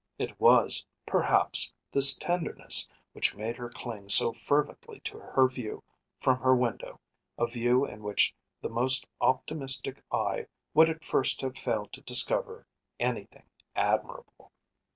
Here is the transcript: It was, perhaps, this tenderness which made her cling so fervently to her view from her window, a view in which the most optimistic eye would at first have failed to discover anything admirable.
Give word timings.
It 0.17 0.39
was, 0.39 0.83
perhaps, 1.05 1.71
this 1.91 2.15
tenderness 2.15 2.89
which 3.13 3.35
made 3.35 3.55
her 3.57 3.69
cling 3.69 4.09
so 4.09 4.33
fervently 4.33 4.99
to 5.01 5.19
her 5.19 5.47
view 5.47 5.83
from 6.19 6.39
her 6.39 6.55
window, 6.55 6.99
a 7.37 7.45
view 7.45 7.85
in 7.85 8.01
which 8.01 8.33
the 8.61 8.69
most 8.69 9.05
optimistic 9.21 10.01
eye 10.11 10.47
would 10.73 10.89
at 10.89 11.05
first 11.05 11.41
have 11.41 11.55
failed 11.55 11.93
to 11.93 12.01
discover 12.01 12.65
anything 12.99 13.43
admirable. 13.75 14.51